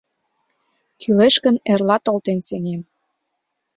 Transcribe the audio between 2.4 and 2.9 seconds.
сеҥем.